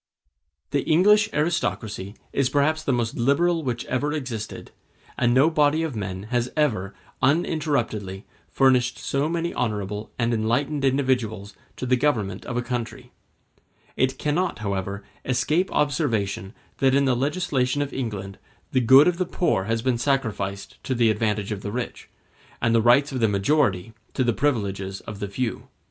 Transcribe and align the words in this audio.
The 0.71 0.81
English 0.81 1.29
aristocracy 1.31 2.15
is 2.33 2.49
perhaps 2.49 2.81
the 2.83 2.91
most 2.91 3.17
liberal 3.17 3.61
which 3.63 3.85
ever 3.85 4.13
existed, 4.13 4.71
and 5.15 5.31
no 5.31 5.51
body 5.51 5.83
of 5.83 5.95
men 5.95 6.23
has 6.31 6.49
ever, 6.57 6.95
uninterruptedly, 7.21 8.25
furnished 8.49 8.97
so 8.97 9.29
many 9.29 9.53
honorable 9.53 10.11
and 10.17 10.33
enlightened 10.33 10.83
individuals 10.83 11.53
to 11.75 11.85
the 11.85 11.95
government 11.97 12.45
of 12.45 12.57
a 12.57 12.63
country. 12.63 13.11
It 13.95 14.17
cannot, 14.17 14.57
however, 14.57 15.03
escape 15.23 15.71
observation 15.71 16.55
that 16.79 16.95
in 16.95 17.05
the 17.05 17.15
legislation 17.15 17.83
of 17.83 17.93
England 17.93 18.39
the 18.71 18.81
good 18.81 19.07
of 19.07 19.19
the 19.19 19.27
poor 19.27 19.65
has 19.65 19.83
been 19.83 19.99
sacrificed 19.99 20.83
to 20.85 20.95
the 20.95 21.11
advantage 21.11 21.51
of 21.51 21.61
the 21.61 21.71
rich, 21.71 22.09
and 22.59 22.73
the 22.73 22.81
rights 22.81 23.11
of 23.11 23.19
the 23.19 23.27
majority 23.27 23.93
to 24.15 24.23
the 24.23 24.33
privileges 24.33 25.01
of 25.01 25.19
the 25.19 25.27
few. 25.27 25.67